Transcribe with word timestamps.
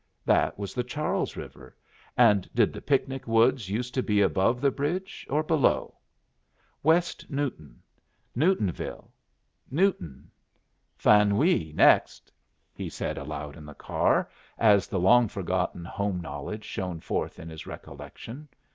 That 0.25 0.57
was 0.57 0.73
the 0.73 0.83
Charles 0.83 1.37
River, 1.37 1.77
and 2.17 2.49
did 2.55 2.73
the 2.73 2.81
picnic 2.81 3.27
woods 3.27 3.69
used 3.69 3.93
to 3.93 4.01
be 4.01 4.19
above 4.19 4.59
the 4.59 4.71
bridge 4.71 5.27
or 5.29 5.43
below? 5.43 5.95
West 6.81 7.29
Newton; 7.29 7.83
Newtonville; 8.35 9.11
Newton. 9.69 10.31
"Faneuil's 10.97 11.75
next," 11.75 12.31
he 12.73 12.89
said 12.89 13.15
aloud 13.19 13.55
in 13.55 13.65
the 13.67 13.75
car, 13.75 14.27
as 14.57 14.87
the 14.87 14.99
long 14.99 15.27
forgotten 15.27 15.85
home 15.85 16.19
knowledge 16.19 16.63
shone 16.63 16.99
forth 16.99 17.37
in 17.37 17.47
his 17.49 17.67
recollection. 17.67 18.47